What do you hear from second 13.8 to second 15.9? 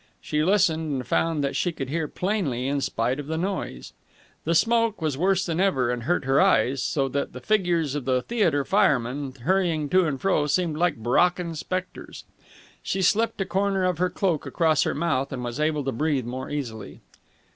of her cloak across her mouth, and was able